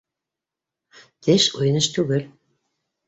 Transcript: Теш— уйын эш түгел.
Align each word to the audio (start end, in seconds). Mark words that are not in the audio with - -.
Теш— 1.23 1.43
уйын 1.57 1.77
эш 1.81 1.91
түгел. 1.99 2.25